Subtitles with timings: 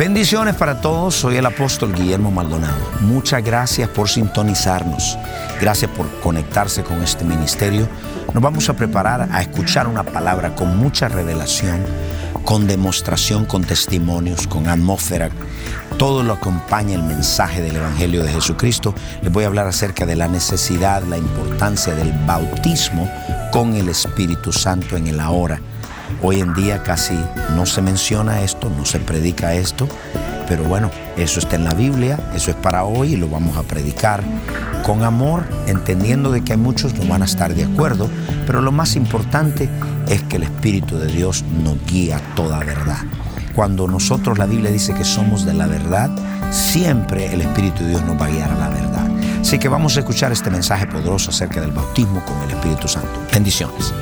[0.00, 2.80] Bendiciones para todos, soy el apóstol Guillermo Maldonado.
[3.00, 5.18] Muchas gracias por sintonizarnos,
[5.60, 7.86] gracias por conectarse con este ministerio.
[8.32, 11.84] Nos vamos a preparar a escuchar una palabra con mucha revelación,
[12.46, 15.28] con demostración, con testimonios, con atmósfera.
[15.98, 18.94] Todo lo acompaña el mensaje del Evangelio de Jesucristo.
[19.20, 23.06] Les voy a hablar acerca de la necesidad, la importancia del bautismo
[23.52, 25.60] con el Espíritu Santo en el ahora
[26.22, 27.18] Hoy en día casi
[27.54, 29.88] no se menciona esto, no se predica esto,
[30.48, 33.62] pero bueno, eso está en la Biblia, eso es para hoy y lo vamos a
[33.62, 34.22] predicar
[34.82, 38.08] con amor, entendiendo de que hay muchos no van a estar de acuerdo,
[38.46, 39.68] pero lo más importante
[40.08, 42.98] es que el Espíritu de Dios nos guía toda verdad.
[43.54, 46.10] Cuando nosotros la Biblia dice que somos de la verdad,
[46.50, 49.08] siempre el Espíritu de Dios nos va a guiar a la verdad.
[49.40, 53.20] Así que vamos a escuchar este mensaje poderoso acerca del bautismo con el Espíritu Santo.
[53.32, 53.92] Bendiciones.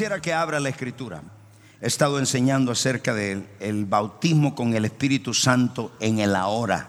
[0.00, 1.22] Quisiera que abra la escritura.
[1.78, 6.88] He estado enseñando acerca del bautismo con el Espíritu Santo en el ahora.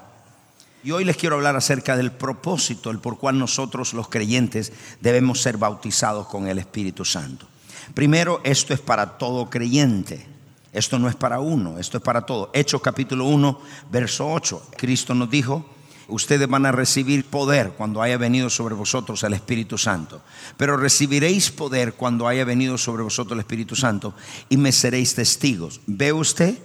[0.82, 5.42] Y hoy les quiero hablar acerca del propósito, el por cual nosotros los creyentes debemos
[5.42, 7.50] ser bautizados con el Espíritu Santo.
[7.94, 10.26] Primero, esto es para todo creyente.
[10.72, 12.50] Esto no es para uno, esto es para todo.
[12.54, 13.60] Hechos capítulo 1,
[13.92, 14.68] verso 8.
[14.78, 15.66] Cristo nos dijo,
[16.08, 20.22] ustedes van a recibir poder cuando haya venido sobre vosotros el Espíritu Santo.
[20.58, 24.14] Pero recibiréis poder cuando haya venido sobre vosotros el Espíritu Santo
[24.50, 25.82] y me seréis testigos.
[25.88, 26.58] ¿Ve usted?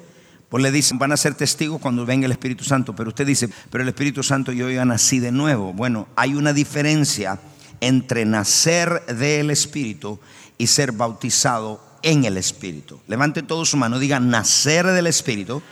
[0.48, 2.94] Pues le dicen, van a ser testigos cuando venga el Espíritu Santo.
[2.94, 5.72] Pero usted dice, pero el Espíritu Santo yo ya nací de nuevo.
[5.72, 7.40] Bueno, hay una diferencia
[7.80, 10.18] entre nacer del Espíritu
[10.58, 13.00] y ser bautizado en el Espíritu.
[13.08, 15.62] Levante todo su mano, diga nacer del Espíritu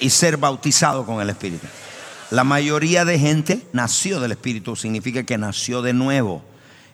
[0.00, 1.66] y ser bautizado con el Espíritu.
[2.32, 6.42] La mayoría de gente nació del Espíritu, significa que nació de nuevo.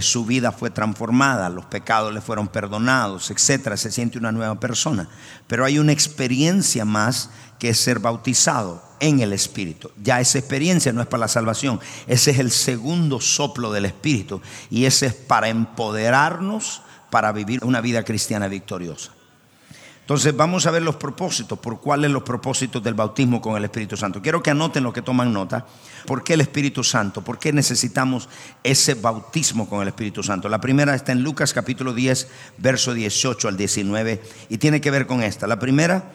[0.01, 3.77] Su vida fue transformada, los pecados le fueron perdonados, etcétera.
[3.77, 5.09] Se siente una nueva persona.
[5.47, 9.93] Pero hay una experiencia más que es ser bautizado en el Espíritu.
[10.03, 11.79] Ya esa experiencia no es para la salvación,
[12.09, 17.81] ese es el segundo soplo del Espíritu y ese es para empoderarnos para vivir una
[17.81, 19.13] vida cristiana victoriosa.
[20.09, 23.95] Entonces vamos a ver los propósitos, por cuáles los propósitos del bautismo con el Espíritu
[23.95, 24.23] Santo.
[24.23, 25.67] Quiero que anoten lo que toman nota.
[26.07, 27.21] ¿Por qué el Espíritu Santo?
[27.21, 28.27] ¿Por qué necesitamos
[28.65, 30.49] ese bautismo con el Espíritu Santo?
[30.49, 32.27] La primera está en Lucas capítulo 10,
[32.57, 35.47] verso 18 al 19 y tiene que ver con esta.
[35.47, 36.11] La primera,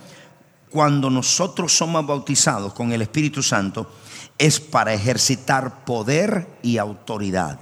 [0.71, 3.93] cuando nosotros somos bautizados con el Espíritu Santo,
[4.39, 7.59] es para ejercitar poder y autoridad.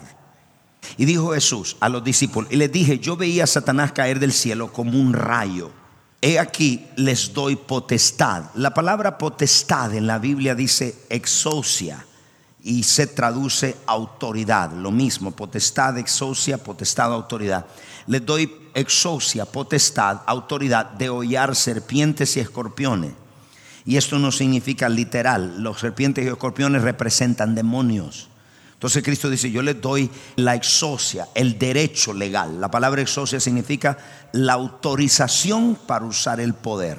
[0.96, 4.31] Y dijo Jesús a los discípulos, y les dije, yo veía a Satanás caer del
[4.31, 5.81] cielo como un rayo.
[6.22, 8.44] He aquí les doy potestad.
[8.54, 12.06] La palabra potestad en la Biblia dice exocia
[12.64, 14.72] y se traduce autoridad.
[14.72, 17.66] Lo mismo, potestad, exocia, potestad, autoridad.
[18.06, 23.14] Les doy exocia, potestad, autoridad de hollar serpientes y escorpiones.
[23.84, 25.64] Y esto no significa literal.
[25.64, 28.31] Los serpientes y escorpiones representan demonios.
[28.81, 32.59] Entonces Cristo dice, yo les doy la exocia, el derecho legal.
[32.59, 33.96] La palabra exocia significa
[34.31, 36.97] la autorización para usar el poder.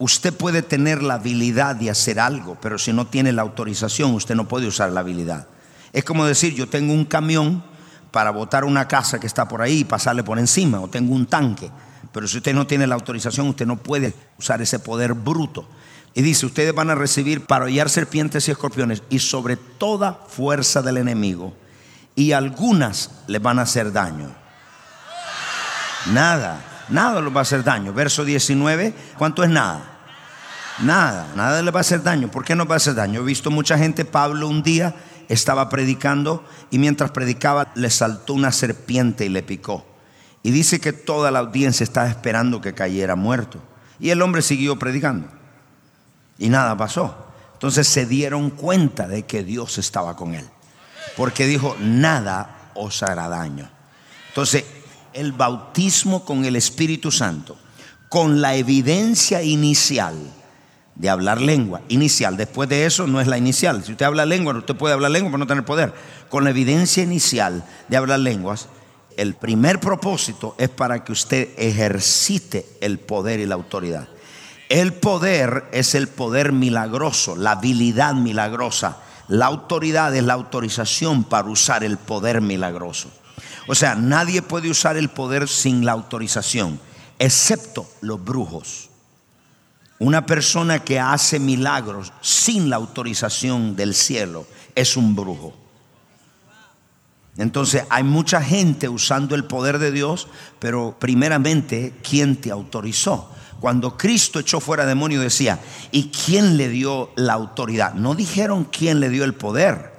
[0.00, 4.34] Usted puede tener la habilidad de hacer algo, pero si no tiene la autorización, usted
[4.34, 5.46] no puede usar la habilidad.
[5.92, 7.62] Es como decir, yo tengo un camión
[8.10, 11.26] para botar una casa que está por ahí y pasarle por encima, o tengo un
[11.26, 11.70] tanque,
[12.12, 15.68] pero si usted no tiene la autorización, usted no puede usar ese poder bruto.
[16.14, 20.82] Y dice, ustedes van a recibir para hollar serpientes y escorpiones y sobre toda fuerza
[20.82, 21.54] del enemigo.
[22.16, 24.34] Y algunas les van a hacer daño.
[26.06, 27.92] Nada, nada les va a hacer daño.
[27.92, 29.98] Verso 19, ¿cuánto es nada?
[30.80, 32.30] Nada, nada les va a hacer daño.
[32.30, 33.20] ¿Por qué no va a hacer daño?
[33.20, 34.94] He visto mucha gente, Pablo un día
[35.28, 39.86] estaba predicando y mientras predicaba le saltó una serpiente y le picó.
[40.42, 43.62] Y dice que toda la audiencia estaba esperando que cayera muerto.
[44.00, 45.39] Y el hombre siguió predicando
[46.40, 47.14] y nada pasó.
[47.52, 50.48] Entonces se dieron cuenta de que Dios estaba con él.
[51.16, 53.70] Porque dijo, nada os hará daño.
[54.28, 54.64] Entonces,
[55.12, 57.58] el bautismo con el Espíritu Santo,
[58.08, 60.16] con la evidencia inicial
[60.94, 63.84] de hablar lengua, inicial, después de eso no es la inicial.
[63.84, 65.92] Si usted habla lengua, usted puede hablar lengua pero no tener poder.
[66.30, 68.68] Con la evidencia inicial de hablar lenguas,
[69.16, 74.08] el primer propósito es para que usted ejercite el poder y la autoridad.
[74.70, 78.98] El poder es el poder milagroso, la habilidad milagrosa.
[79.26, 83.10] La autoridad es la autorización para usar el poder milagroso.
[83.66, 86.78] O sea, nadie puede usar el poder sin la autorización,
[87.18, 88.90] excepto los brujos.
[89.98, 94.46] Una persona que hace milagros sin la autorización del cielo
[94.76, 95.52] es un brujo.
[97.36, 100.28] Entonces hay mucha gente usando el poder de Dios,
[100.60, 103.30] pero primeramente, ¿quién te autorizó?
[103.60, 105.60] Cuando Cristo echó fuera demonio decía,
[105.92, 107.92] ¿y quién le dio la autoridad?
[107.92, 109.92] No dijeron quién le dio el poder,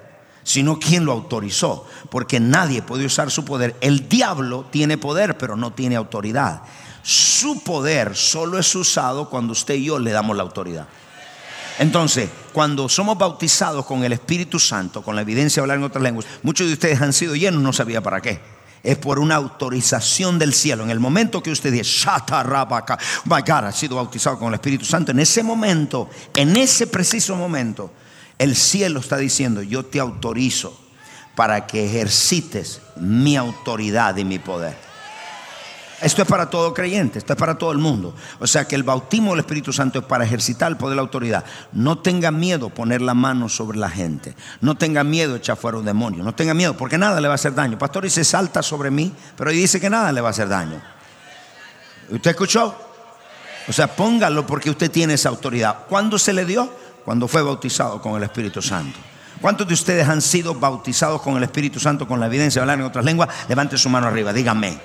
[0.43, 3.75] sino quién lo autorizó, porque nadie puede usar su poder.
[3.79, 6.63] El diablo tiene poder, pero no tiene autoridad.
[7.03, 10.87] Su poder solo es usado cuando usted y yo le damos la autoridad.
[11.77, 16.03] Entonces, cuando somos bautizados con el Espíritu Santo, con la evidencia de hablar en otras
[16.03, 18.41] lenguas, muchos de ustedes han sido llenos, no sabía para qué.
[18.83, 20.83] Es por una autorización del cielo.
[20.83, 24.55] En el momento que usted dice, Shata Rabaka, my God, ha sido bautizado con el
[24.55, 27.91] Espíritu Santo, en ese momento, en ese preciso momento,
[28.37, 30.79] el cielo está diciendo, yo te autorizo
[31.35, 34.90] para que ejercites mi autoridad y mi poder.
[36.01, 38.15] Esto es para todo creyente, esto es para todo el mundo.
[38.39, 41.01] O sea que el bautismo del Espíritu Santo es para ejercitar el poder de la
[41.03, 41.45] autoridad.
[41.73, 44.35] No tenga miedo poner la mano sobre la gente.
[44.61, 46.23] No tenga miedo echar fuera un demonio.
[46.23, 47.77] No tenga miedo porque nada le va a hacer daño.
[47.77, 50.81] Pastor dice salta sobre mí, pero dice que nada le va a hacer daño.
[52.09, 52.75] ¿Usted escuchó?
[53.67, 55.85] O sea, póngalo porque usted tiene esa autoridad.
[55.87, 56.67] ¿Cuándo se le dio?
[57.05, 58.99] Cuando fue bautizado con el Espíritu Santo.
[59.39, 62.79] ¿Cuántos de ustedes han sido bautizados con el Espíritu Santo con la evidencia de hablar
[62.79, 63.29] en otras lenguas?
[63.47, 64.79] Levante su mano arriba, dígame.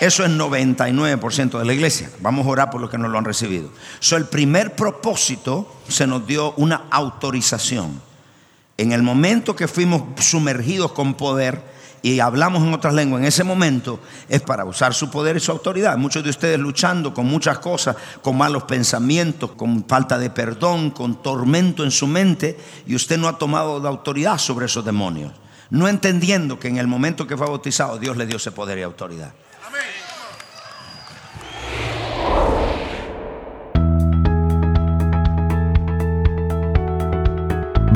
[0.00, 2.08] Eso es 99% de la iglesia.
[2.20, 3.70] Vamos a orar por los que no lo han recibido.
[3.98, 8.00] So, el primer propósito se nos dio una autorización.
[8.76, 11.60] En el momento que fuimos sumergidos con poder
[12.00, 13.98] y hablamos en otras lenguas, en ese momento
[14.28, 15.98] es para usar su poder y su autoridad.
[15.98, 21.20] Muchos de ustedes luchando con muchas cosas, con malos pensamientos, con falta de perdón, con
[21.20, 22.56] tormento en su mente,
[22.86, 25.32] y usted no ha tomado la autoridad sobre esos demonios.
[25.70, 28.82] No entendiendo que en el momento que fue bautizado, Dios le dio ese poder y
[28.82, 29.32] autoridad.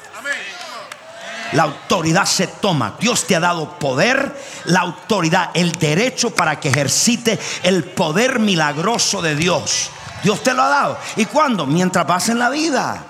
[1.53, 2.97] La autoridad se toma.
[2.99, 9.23] Dios te ha dado poder, la autoridad, el derecho para que ejercite el poder milagroso
[9.23, 9.91] de Dios.
[10.25, 10.99] Dios te lo ha dado.
[11.15, 11.67] ¿Y cuándo?
[11.67, 13.05] Mientras vas en la vida.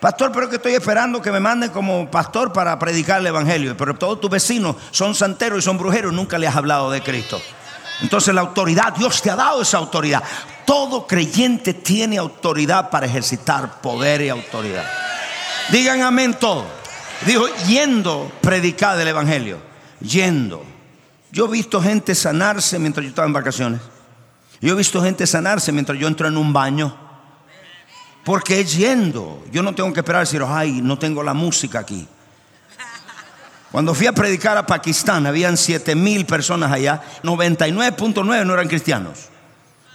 [0.00, 3.74] Pastor, pero que estoy esperando que me manden como pastor para predicar el evangelio.
[3.74, 6.12] Pero todos tus vecinos son santeros y son brujeros.
[6.12, 7.40] Nunca le has hablado de Cristo.
[8.02, 10.22] Entonces la autoridad, Dios te ha dado esa autoridad.
[10.68, 14.84] Todo creyente tiene autoridad para ejercitar poder y autoridad.
[15.72, 16.66] Digan amén todo.
[17.24, 19.62] Dijo, yendo, predicar el Evangelio.
[19.98, 20.62] Yendo.
[21.32, 23.80] Yo he visto gente sanarse mientras yo estaba en vacaciones.
[24.60, 26.94] Yo he visto gente sanarse mientras yo entro en un baño.
[28.22, 29.42] Porque es yendo.
[29.50, 32.06] Yo no tengo que esperar decir, ay, no tengo la música aquí.
[33.72, 39.30] Cuando fui a predicar a Pakistán, habían 7 mil personas allá, 99.9 no eran cristianos.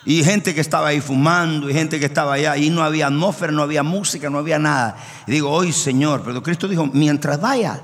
[0.06, 3.52] Y gente que estaba ahí fumando, y gente que estaba allá, y no había atmósfera,
[3.52, 4.98] no había música, no había nada.
[5.28, 7.82] Y digo, hoy Señor, pero Cristo dijo, mientras vaya,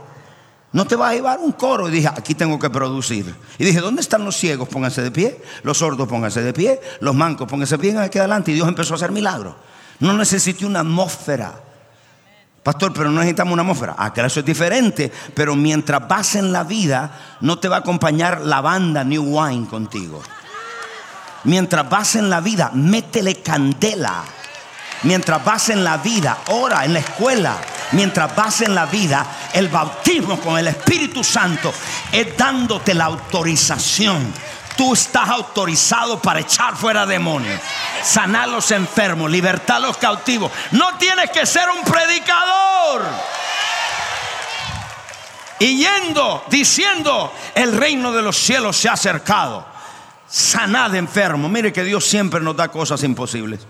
[0.71, 1.88] no te va a llevar un coro.
[1.88, 3.33] Y dije, aquí tengo que producir.
[3.57, 4.67] Y dije, ¿dónde están los ciegos?
[4.69, 5.41] Pónganse de pie.
[5.63, 6.79] Los sordos, pónganse de pie.
[6.99, 8.51] Los mancos, pónganse de pie aquí adelante.
[8.51, 9.55] Y Dios empezó a hacer milagros.
[9.99, 11.63] No necesité una atmósfera.
[12.61, 13.95] Pastor, pero no necesitamos una atmósfera.
[13.97, 15.11] Ah, eso es diferente.
[15.33, 19.67] Pero mientras vas en la vida, no te va a acompañar la banda New Wine
[19.67, 20.21] contigo.
[21.46, 24.24] Mientras vas en la vida, métele candela.
[25.03, 27.58] Mientras vas en la vida, ora en la escuela.
[27.91, 31.74] Mientras vas en la vida, el bautismo con el Espíritu Santo
[32.12, 34.34] es dándote la autorización.
[34.75, 37.60] Tú estás autorizado para echar fuera demonios,
[38.03, 40.51] sanar los enfermos, libertar los cautivos.
[40.72, 43.01] No tienes que ser un predicador.
[45.60, 49.68] Y yendo, diciendo, el reino de los cielos se ha acercado
[50.29, 51.50] sanad enfermo.
[51.50, 53.62] Mire que Dios siempre nos da cosas imposibles.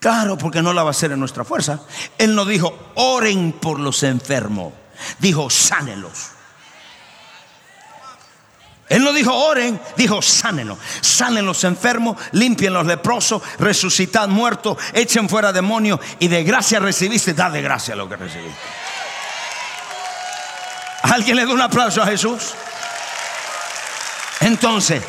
[0.00, 1.80] Claro, porque no la va a hacer en nuestra fuerza.
[2.16, 4.72] Él no dijo, oren por los enfermos.
[5.18, 6.30] Dijo, sánelos.
[8.88, 10.78] Él no dijo oren, dijo sánenos.
[11.00, 17.34] Sanen los enfermos, limpien los leprosos, resucitad muertos, echen fuera demonios y de gracia recibiste,
[17.34, 18.58] da de gracia lo que recibiste.
[21.02, 22.54] ¿Alguien le da un aplauso a Jesús?
[24.48, 25.02] Entonces,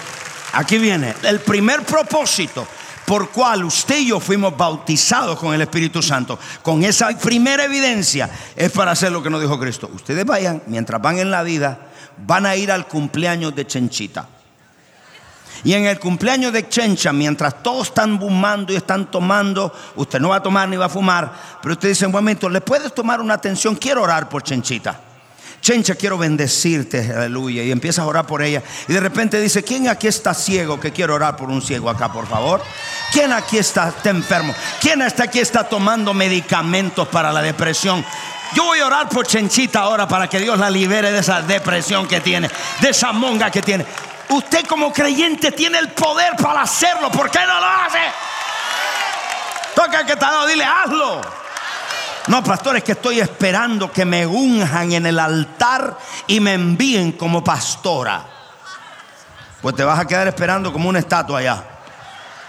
[0.51, 2.67] aquí viene el primer propósito
[3.05, 8.29] por cual usted y yo fuimos bautizados con el Espíritu Santo, con esa primera evidencia,
[8.53, 9.89] es para hacer lo que nos dijo Cristo.
[9.93, 14.27] Ustedes vayan, mientras van en la vida, van a ir al cumpleaños de Chenchita.
[15.63, 20.29] Y en el cumpleaños de Chencha, mientras todos están bumando y están tomando, usted no
[20.29, 21.31] va a tomar ni va a fumar,
[21.62, 23.77] pero usted dice, un momento, ¿le puedes tomar una atención?
[23.77, 25.08] Quiero orar por Chenchita.
[25.61, 27.63] Chencha, quiero bendecirte, aleluya.
[27.63, 28.63] Y empieza a orar por ella.
[28.87, 30.79] Y de repente dice, ¿quién aquí está ciego?
[30.79, 32.61] Que quiero orar por un ciego acá, por favor.
[33.11, 34.53] ¿Quién aquí está, enfermo?
[34.79, 38.05] ¿Quién está aquí está tomando medicamentos para la depresión?
[38.53, 42.07] Yo voy a orar por Chenchita ahora para que Dios la libere de esa depresión
[42.07, 42.49] que tiene,
[42.81, 43.85] de esa monga que tiene.
[44.29, 47.11] Usted como creyente tiene el poder para hacerlo.
[47.11, 47.99] ¿Por qué no lo hace?
[49.75, 51.38] Toca que dado, dile, hazlo.
[52.27, 55.97] No, pastor, es que estoy esperando que me unjan en el altar
[56.27, 58.23] y me envíen como pastora.
[59.61, 61.63] Pues te vas a quedar esperando como una estatua allá.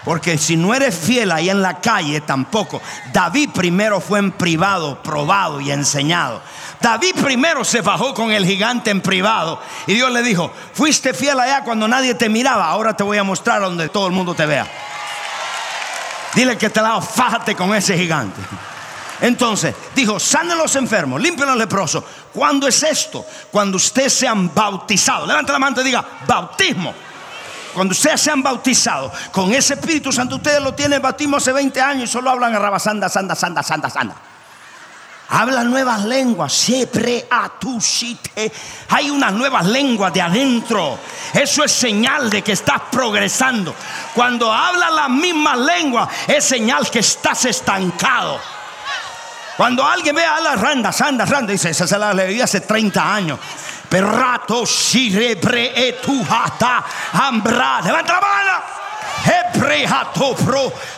[0.03, 2.81] Porque si no eres fiel ahí en la calle, tampoco.
[3.13, 6.41] David primero fue en privado, probado y enseñado.
[6.79, 9.61] David primero se bajó con el gigante en privado.
[9.85, 12.67] Y Dios le dijo, fuiste fiel allá cuando nadie te miraba.
[12.67, 14.67] Ahora te voy a mostrar donde todo el mundo te vea.
[16.33, 18.41] Dile que te lado, fájate con ese gigante.
[19.21, 22.03] Entonces, dijo, sanen los enfermos, limpien los leprosos.
[22.33, 23.25] ¿Cuándo es esto?
[23.51, 25.27] Cuando ustedes sean bautizados.
[25.27, 26.93] Levanta la mano y diga, bautismo.
[27.73, 32.09] Cuando ustedes sean bautizados con ese Espíritu Santo, ustedes lo tienen bautismo hace 20 años
[32.09, 34.15] y solo hablan a sanda, sanda, sanda, sanda.
[35.29, 36.51] Hablan nuevas lenguas.
[36.51, 37.25] Siempre
[38.89, 40.99] Hay unas nuevas lenguas de adentro.
[41.33, 43.73] Eso es señal de que estás progresando.
[44.13, 48.41] Cuando hablas las mismas lenguas, es señal que estás estancado.
[49.61, 53.13] Cuando alguien ve a la randa, sanda, randa, dice, esa se la leí hace 30
[53.13, 53.39] años.
[53.87, 57.79] Perrato, sirebre, etujata, ambra.
[57.81, 58.80] Levanta la mano.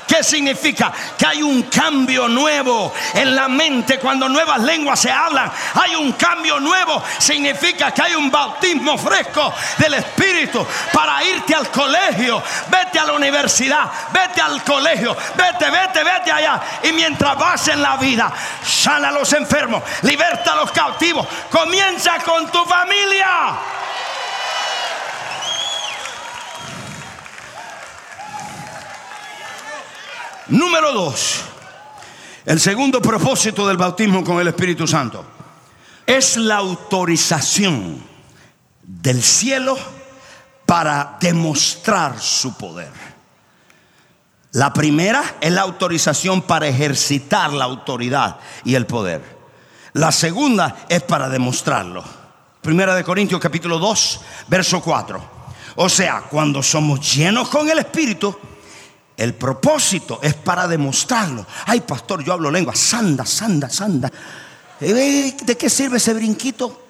[0.08, 0.92] ¿Qué significa?
[1.18, 5.52] Que hay un cambio nuevo en la mente cuando nuevas lenguas se hablan.
[5.74, 7.02] Hay un cambio nuevo.
[7.18, 12.44] Significa que hay un bautismo fresco del Espíritu para irte al colegio.
[12.70, 13.90] Vete a la universidad.
[14.12, 15.16] Vete al colegio.
[15.36, 16.62] Vete, vete, vete allá.
[16.84, 18.32] Y mientras vas en la vida,
[18.64, 19.82] sana a los enfermos.
[20.04, 21.28] Liberta a los cautivos.
[21.50, 23.83] Comienza con tu familia.
[30.48, 31.42] Número dos,
[32.46, 35.26] el segundo propósito del bautismo con el Espíritu Santo
[36.06, 38.04] es la autorización
[38.82, 39.78] del cielo
[40.66, 42.92] para demostrar su poder.
[44.52, 49.24] La primera es la autorización para ejercitar la autoridad y el poder.
[49.94, 52.04] La segunda es para demostrarlo.
[52.62, 55.32] Primera de Corintios capítulo 2, verso 4.
[55.76, 58.38] O sea, cuando somos llenos con el Espíritu,
[59.18, 61.46] el propósito es para demostrarlo.
[61.66, 62.76] Ay, pastor, yo hablo lengua.
[62.76, 64.12] Sanda, sanda, sanda.
[64.82, 66.86] Eh, ¿De qué sirve ese brinquito?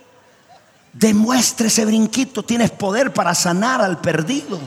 [0.94, 2.44] Demuestre ese brinquito.
[2.44, 4.60] Tienes poder para sanar al perdido.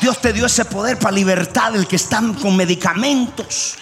[0.00, 3.74] Dios te dio ese poder para libertad del que están con medicamentos.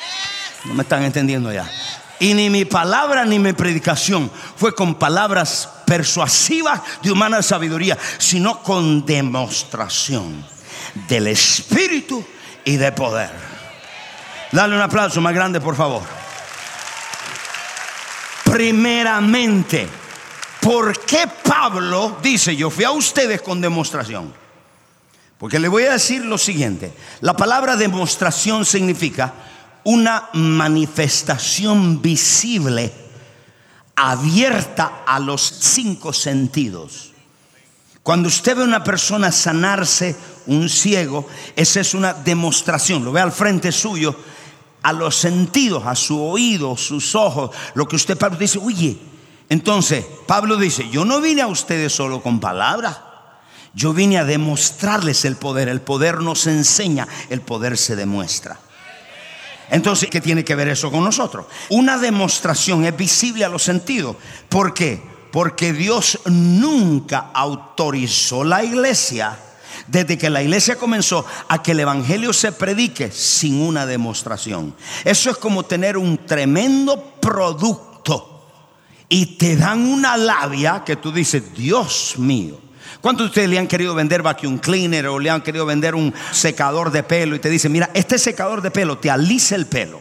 [0.65, 1.71] No me están entendiendo ya.
[2.19, 8.63] Y ni mi palabra ni mi predicación fue con palabras persuasivas de humana sabiduría, sino
[8.63, 10.43] con demostración
[11.09, 12.25] del Espíritu
[12.67, 13.31] y de poder.
[14.53, 16.03] Dale un aplauso más grande, por favor.
[18.45, 19.89] Primeramente,
[20.61, 24.35] ¿por qué Pablo dice, yo fui a ustedes con demostración?
[25.39, 29.33] Porque le voy a decir lo siguiente, la palabra demostración significa
[29.85, 32.93] una manifestación visible,
[33.95, 37.13] abierta a los cinco sentidos.
[38.07, 40.15] Cuando usted ve a una persona sanarse,
[40.47, 44.15] un ciego, esa es una demostración, lo ve al frente suyo,
[44.83, 48.97] a los sentidos, a su oído, sus ojos, lo que usted Pablo dice, oye,
[49.49, 52.97] entonces Pablo dice, yo no vine a ustedes solo con palabras,
[53.75, 58.57] yo vine a demostrarles el poder, el poder nos enseña, el poder se demuestra.
[59.69, 61.47] Entonces, ¿qué tiene que ver eso con nosotros?
[61.71, 64.15] Una demostración es visible a los sentidos.
[64.49, 65.16] ¿Por qué?
[65.37, 69.39] Porque Dios nunca autorizó la iglesia,
[69.87, 74.75] desde que la iglesia comenzó, a que el Evangelio se predique sin una demostración.
[75.05, 78.49] Eso es como tener un tremendo producto
[79.11, 82.59] y te dan una labia que tú dices, Dios mío.
[83.03, 86.15] ¿Cuántos de ustedes le han querido vender vacuum cleaner o le han querido vender un
[86.33, 90.01] secador de pelo y te dicen, mira, este secador de pelo te alisa el pelo?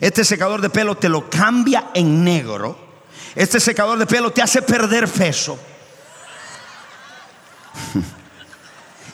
[0.00, 2.89] Este secador de pelo te lo cambia en negro.
[3.34, 5.58] Este secador de pelo te hace perder peso.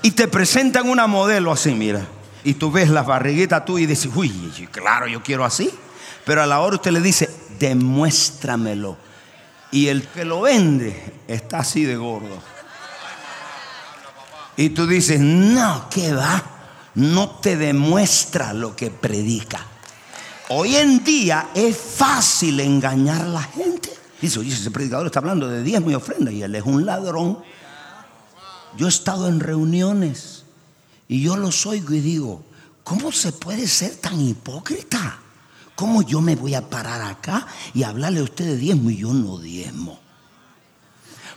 [0.02, 2.06] y te presentan una modelo así, mira.
[2.44, 4.30] Y tú ves las barriguitas tú y dices, uy,
[4.70, 5.70] claro, yo quiero así.
[6.24, 8.96] Pero a la hora usted le dice, demuéstramelo.
[9.70, 12.40] Y el que lo vende está así de gordo.
[14.56, 16.42] Y tú dices, no, ¿qué va?
[16.94, 19.60] No te demuestra lo que predica.
[20.48, 23.90] Hoy en día es fácil engañar a la gente.
[24.20, 27.38] Dice, oye, ese predicador está hablando de diezmo y ofrenda y él es un ladrón.
[28.76, 30.44] Yo he estado en reuniones
[31.08, 32.44] y yo los oigo y digo,
[32.82, 35.18] ¿cómo se puede ser tan hipócrita?
[35.74, 39.12] ¿Cómo yo me voy a parar acá y hablarle a usted de diezmo y yo
[39.12, 40.00] no diezmo?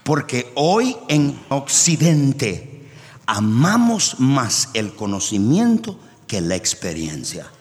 [0.03, 2.89] Porque hoy en Occidente
[3.25, 7.51] amamos más el conocimiento que la experiencia.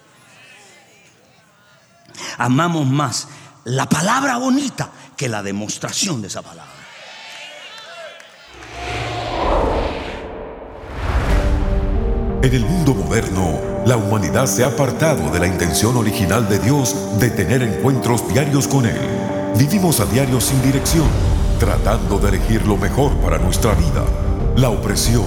[2.38, 3.28] Amamos más
[3.68, 6.72] la palabra bonita que la demostración de esa palabra.
[12.42, 16.96] En el mundo moderno, la humanidad se ha apartado de la intención original de Dios
[17.18, 19.00] de tener encuentros diarios con Él.
[19.58, 21.08] Vivimos a diario sin dirección,
[21.58, 24.04] tratando de elegir lo mejor para nuestra vida.
[24.56, 25.26] La opresión,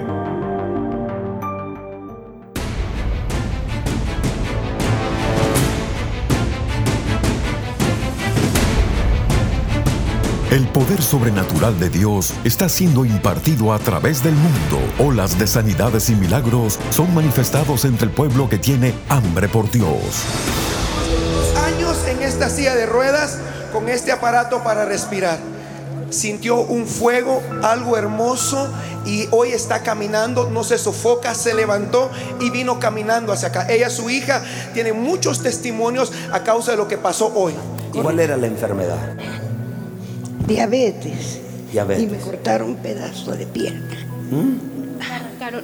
[10.51, 14.79] El poder sobrenatural de Dios está siendo impartido a través del mundo.
[14.99, 20.25] Olas de sanidades y milagros son manifestados entre el pueblo que tiene hambre por Dios.
[21.55, 23.37] Años en esta silla de ruedas
[23.71, 25.39] con este aparato para respirar.
[26.09, 28.67] Sintió un fuego, algo hermoso
[29.05, 32.11] y hoy está caminando, no se sofoca, se levantó
[32.41, 33.67] y vino caminando hacia acá.
[33.69, 37.53] Ella, su hija, tiene muchos testimonios a causa de lo que pasó hoy.
[37.93, 38.99] ¿Cuál era la enfermedad?
[40.47, 41.39] Diabetes.
[41.71, 42.03] Diabetes.
[42.03, 43.97] Y me cortaron un pedazo de pierna.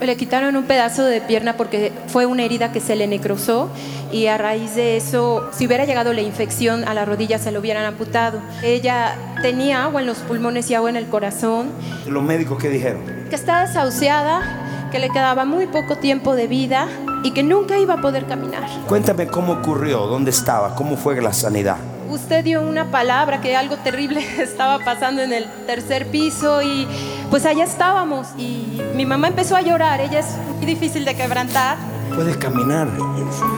[0.02, 3.70] Le quitaron un pedazo de pierna porque fue una herida que se le necrosó
[4.12, 7.60] y a raíz de eso, si hubiera llegado la infección a la rodilla, se lo
[7.60, 8.40] hubieran amputado.
[8.64, 11.70] Ella tenía agua en los pulmones y agua en el corazón.
[12.08, 13.02] ¿Los médicos qué dijeron?
[13.30, 16.88] Que estaba desahuciada, que le quedaba muy poco tiempo de vida
[17.24, 18.64] y que nunca iba a poder caminar.
[18.88, 21.78] Cuéntame cómo ocurrió, dónde estaba, cómo fue la sanidad.
[22.10, 26.88] Usted dio una palabra que algo terrible estaba pasando en el tercer piso y
[27.30, 31.78] pues allá estábamos y mi mamá empezó a llorar, ella es muy difícil de quebrantar.
[32.16, 32.88] Puedes caminar.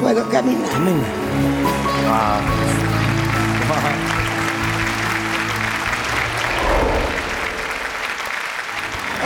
[0.02, 0.70] Puedo caminar.
[0.76, 1.00] Amén.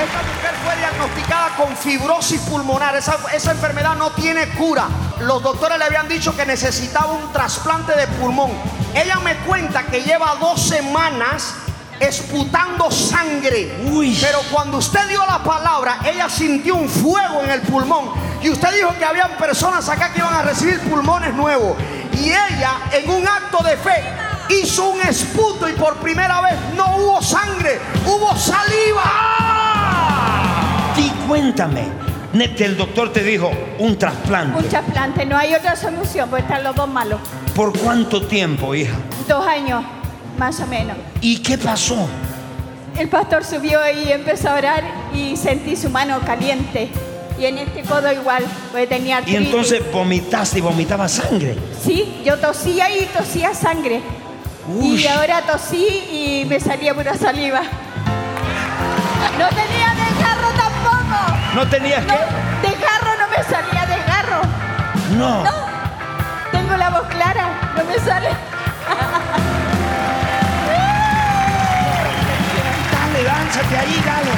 [0.04, 2.96] Esta mujer fue diagnosticada con fibrosis pulmonar.
[2.96, 4.88] Esa, esa enfermedad no tiene cura.
[5.22, 8.52] Los doctores le habían dicho que necesitaba un trasplante de pulmón.
[8.94, 11.56] Ella me cuenta que lleva dos semanas
[12.00, 13.80] esputando sangre.
[13.92, 14.18] Uy.
[14.22, 18.12] Pero cuando usted dio la palabra, ella sintió un fuego en el pulmón.
[18.42, 21.78] Y usted dijo que habían personas acá que iban a recibir pulmones nuevos.
[22.14, 24.04] Y ella, en un acto de fe,
[24.50, 29.04] hizo un esputo y por primera vez no hubo sangre, hubo saliva.
[30.98, 31.88] Y cuéntame,
[32.34, 34.60] neta, el doctor te dijo un trasplante.
[34.60, 37.20] Un trasplante, no hay otra solución, porque están los dos malos.
[37.56, 38.96] ¿Por cuánto tiempo, hija?
[39.28, 39.84] Dos años,
[40.38, 40.98] más o menos.
[41.22, 42.08] ¿Y qué pasó?
[42.98, 46.90] El pastor subió y empezó a orar y sentí su mano caliente.
[47.40, 51.58] Y en este codo igual, porque tenía Y entonces vomitaste y vomitaba sangre.
[51.84, 54.02] Sí, yo tosía y tosía sangre.
[54.68, 55.02] Uy.
[55.04, 57.62] Y ahora tosí y me salía pura saliva.
[59.38, 61.38] No tenía desgarro tampoco.
[61.56, 62.68] ¿No tenías No, que?
[62.68, 64.42] desgarro no me salía desgarro.
[65.18, 65.44] No.
[65.44, 65.52] No,
[66.52, 67.13] tengo la clara,
[67.84, 68.30] no me sale.
[72.92, 74.32] Dale, lánzate ahí, dale.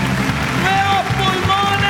[0.63, 1.85] ¡Nuevos pulmones!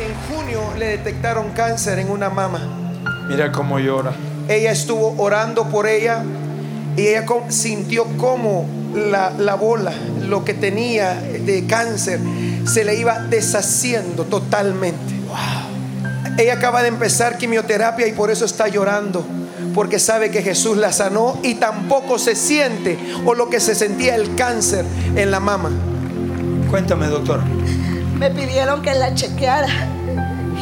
[0.00, 2.60] En junio le detectaron cáncer en una mama.
[3.28, 4.12] Mira cómo llora.
[4.48, 6.24] Ella estuvo orando por ella
[6.96, 9.92] y ella sintió como la, la bola,
[10.26, 12.20] lo que tenía de cáncer,
[12.64, 15.17] se le iba deshaciendo totalmente.
[16.38, 19.26] Ella acaba de empezar quimioterapia y por eso está llorando.
[19.74, 22.96] Porque sabe que Jesús la sanó y tampoco se siente
[23.26, 24.84] o lo que se sentía el cáncer
[25.16, 25.70] en la mama.
[26.70, 27.42] Cuéntame, doctor.
[28.18, 29.68] Me pidieron que la chequeara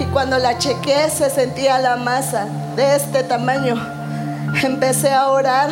[0.00, 3.76] y cuando la chequeé se sentía la masa de este tamaño.
[4.62, 5.68] Empecé a orar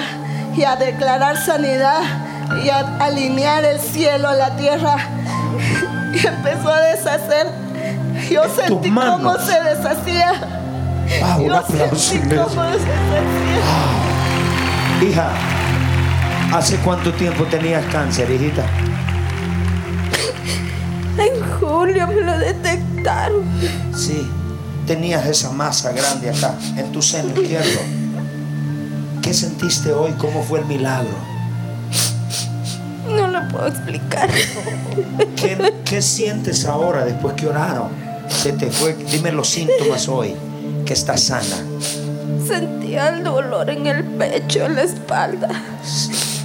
[0.55, 2.03] y a declarar sanidad
[2.63, 4.97] y a alinear el cielo a la tierra
[6.13, 7.64] y empezó a deshacer.
[8.31, 10.33] Yo sentí cómo se deshacía.
[11.23, 14.05] Ah, un Yo aplauso, sentí cómo se deshacía.
[15.03, 15.31] Hija,
[16.53, 18.65] ¿hace cuánto tiempo tenías cáncer, hijita?
[21.19, 23.45] En julio me lo detectaron.
[23.95, 24.29] Sí,
[24.87, 27.81] tenías esa masa grande acá, en tu seno izquierdo.
[29.23, 30.13] ¿Qué sentiste hoy?
[30.13, 31.15] ¿Cómo fue el milagro?
[33.09, 34.29] No lo puedo explicar.
[35.37, 38.14] ¿Qué, qué sientes ahora después que oraron?
[38.45, 40.35] Se te fue, dime los síntomas hoy,
[40.85, 41.65] que estás sana.
[42.47, 45.49] Sentía el dolor en el pecho, en la espalda.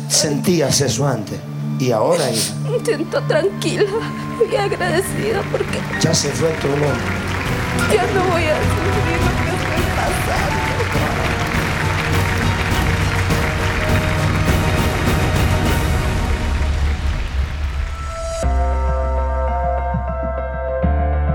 [0.08, 1.38] Sentías eso antes
[1.78, 3.84] y ahora hija, Me siento tranquila
[4.50, 6.96] y agradecida porque ya se fue tu dolor.
[7.94, 10.59] ya no voy a sufrir lo que estoy pasando.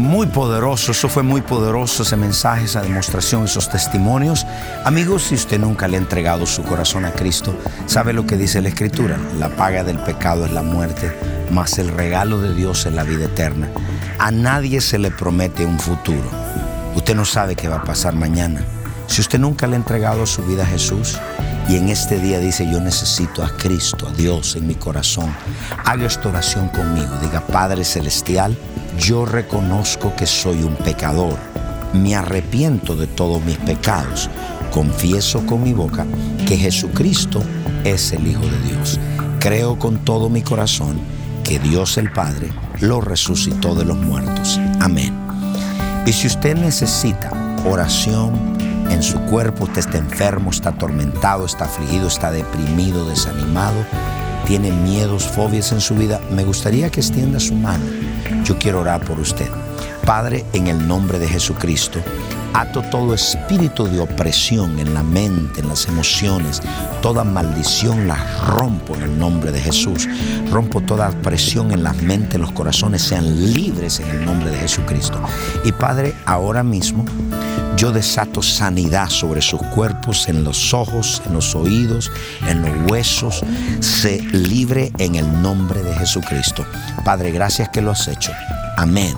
[0.00, 4.46] Muy poderoso, eso fue muy poderoso, ese mensaje, esa demostración, esos testimonios.
[4.86, 8.62] Amigos, si usted nunca le ha entregado su corazón a Cristo, sabe lo que dice
[8.62, 9.18] la Escritura.
[9.38, 11.12] La paga del pecado es la muerte,
[11.50, 13.68] mas el regalo de Dios es la vida eterna.
[14.18, 16.30] A nadie se le promete un futuro.
[16.96, 18.64] Usted no sabe qué va a pasar mañana.
[19.06, 21.18] Si usted nunca le ha entregado su vida a Jesús
[21.70, 25.32] y en este día dice yo necesito a Cristo, a Dios en mi corazón,
[25.84, 27.16] haga esta oración conmigo.
[27.22, 28.56] Diga, Padre Celestial,
[28.98, 31.38] yo reconozco que soy un pecador.
[31.92, 34.28] Me arrepiento de todos mis pecados.
[34.72, 36.06] Confieso con mi boca
[36.44, 37.40] que Jesucristo
[37.84, 38.98] es el Hijo de Dios.
[39.38, 41.00] Creo con todo mi corazón
[41.44, 44.58] que Dios el Padre lo resucitó de los muertos.
[44.80, 45.16] Amén.
[46.04, 47.30] Y si usted necesita
[47.64, 48.58] oración
[48.90, 53.84] en su cuerpo, usted está enfermo, está atormentado, está afligido, está deprimido, desanimado,
[54.46, 57.84] tiene miedos, fobias en su vida, me gustaría que extienda su mano.
[58.44, 59.48] Yo quiero orar por usted.
[60.04, 62.00] Padre, en el nombre de Jesucristo,
[62.52, 66.60] ato todo espíritu de opresión en la mente, en las emociones,
[67.00, 70.08] toda maldición la rompo en el nombre de Jesús.
[70.50, 75.20] Rompo toda presión en las mentes, los corazones sean libres en el nombre de Jesucristo.
[75.64, 77.04] Y Padre, ahora mismo
[77.80, 82.12] yo desato sanidad sobre sus cuerpos, en los ojos, en los oídos,
[82.46, 83.42] en los huesos.
[83.80, 86.66] Se libre en el nombre de Jesucristo.
[87.06, 88.32] Padre, gracias que lo has hecho.
[88.76, 89.16] Amén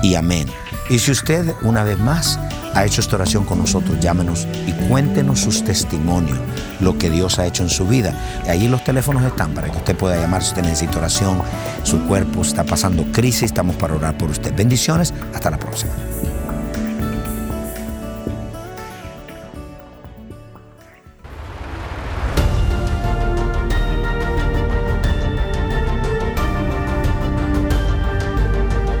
[0.00, 0.46] y amén.
[0.88, 2.38] Y si usted una vez más
[2.72, 6.38] ha hecho esta oración con nosotros, llámenos y cuéntenos sus testimonios,
[6.78, 8.14] lo que Dios ha hecho en su vida.
[8.46, 11.42] Y ahí los teléfonos están para que usted pueda llamar si usted necesita oración,
[11.82, 14.54] su cuerpo está pasando crisis, estamos para orar por usted.
[14.54, 15.90] Bendiciones, hasta la próxima.